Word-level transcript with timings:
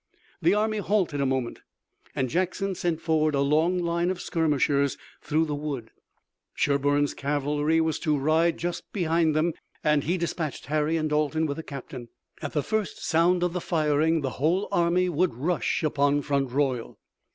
The 0.41 0.55
army 0.55 0.79
halted 0.79 1.21
a 1.21 1.27
moment 1.27 1.59
and 2.15 2.27
Jackson 2.27 2.73
sent 2.73 2.99
forward 2.99 3.35
a 3.35 3.41
long 3.41 3.77
line 3.77 4.09
of 4.09 4.19
skirmishers 4.19 4.97
through 5.21 5.45
the 5.45 5.53
wood. 5.53 5.91
Sherburne's 6.55 7.13
cavalry 7.13 7.79
were 7.79 7.93
to 7.93 8.17
ride 8.17 8.57
just 8.57 8.91
behind 8.93 9.35
them, 9.35 9.53
and 9.83 10.03
he 10.03 10.17
dispatched 10.17 10.65
Harry 10.65 10.97
and 10.97 11.11
Dalton 11.11 11.45
with 11.45 11.57
the 11.57 11.61
captain. 11.61 12.09
At 12.41 12.53
the 12.53 12.63
first 12.63 13.05
sound 13.05 13.43
of 13.43 13.53
the 13.53 13.61
firing 13.61 14.21
the 14.21 14.31
whole 14.41 14.67
army 14.71 15.07
would 15.07 15.35
rush 15.35 15.83
upon 15.83 16.23
Front 16.23 16.49
Royal. 16.49 16.97